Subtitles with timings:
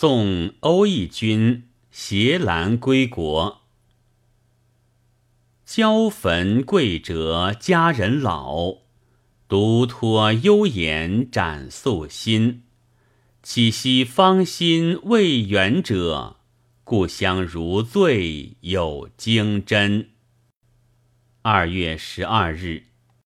[0.00, 3.62] 送欧义君携兰归国。
[5.64, 8.82] 交坟贵者佳人老，
[9.48, 12.62] 独托幽颜展素心。
[13.42, 16.36] 岂惜芳心未远者，
[16.84, 20.10] 故乡如醉有精真。
[21.42, 22.87] 二月十二日。